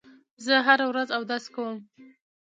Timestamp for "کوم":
1.53-1.77